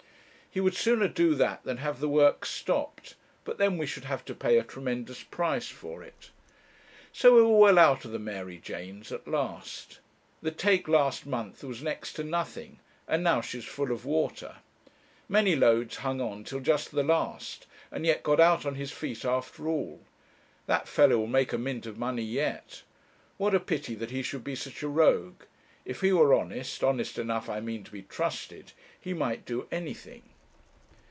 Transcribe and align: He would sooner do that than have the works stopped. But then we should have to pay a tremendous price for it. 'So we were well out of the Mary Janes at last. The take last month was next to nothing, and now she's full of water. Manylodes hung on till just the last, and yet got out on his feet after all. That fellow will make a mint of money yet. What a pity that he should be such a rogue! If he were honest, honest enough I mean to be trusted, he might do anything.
He 0.53 0.59
would 0.59 0.75
sooner 0.75 1.07
do 1.07 1.33
that 1.35 1.63
than 1.63 1.77
have 1.77 2.01
the 2.01 2.09
works 2.09 2.49
stopped. 2.49 3.15
But 3.45 3.57
then 3.57 3.77
we 3.77 3.85
should 3.85 4.03
have 4.03 4.25
to 4.25 4.35
pay 4.35 4.57
a 4.57 4.65
tremendous 4.65 5.23
price 5.23 5.69
for 5.69 6.03
it. 6.03 6.29
'So 7.13 7.35
we 7.35 7.41
were 7.41 7.57
well 7.57 7.79
out 7.79 8.03
of 8.03 8.11
the 8.11 8.19
Mary 8.19 8.57
Janes 8.57 9.13
at 9.13 9.29
last. 9.29 9.99
The 10.41 10.51
take 10.51 10.89
last 10.89 11.25
month 11.25 11.63
was 11.63 11.81
next 11.81 12.15
to 12.15 12.25
nothing, 12.25 12.79
and 13.07 13.23
now 13.23 13.39
she's 13.39 13.63
full 13.63 13.93
of 13.93 14.03
water. 14.03 14.57
Manylodes 15.29 15.95
hung 15.99 16.19
on 16.19 16.43
till 16.43 16.59
just 16.59 16.91
the 16.91 17.01
last, 17.01 17.65
and 17.89 18.05
yet 18.05 18.21
got 18.21 18.41
out 18.41 18.65
on 18.65 18.75
his 18.75 18.91
feet 18.91 19.23
after 19.23 19.69
all. 19.69 20.01
That 20.65 20.85
fellow 20.85 21.17
will 21.19 21.27
make 21.27 21.53
a 21.53 21.57
mint 21.57 21.85
of 21.85 21.97
money 21.97 22.25
yet. 22.25 22.81
What 23.37 23.55
a 23.55 23.59
pity 23.61 23.95
that 23.95 24.11
he 24.11 24.21
should 24.21 24.43
be 24.43 24.55
such 24.57 24.83
a 24.83 24.89
rogue! 24.89 25.43
If 25.85 26.01
he 26.01 26.11
were 26.11 26.33
honest, 26.33 26.83
honest 26.83 27.17
enough 27.17 27.47
I 27.47 27.61
mean 27.61 27.85
to 27.85 27.91
be 27.91 28.01
trusted, 28.01 28.73
he 28.99 29.13
might 29.13 29.45
do 29.45 29.69
anything. 29.71 30.23